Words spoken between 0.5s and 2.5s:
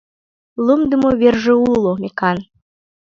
Лумдымо верже уло, мекан.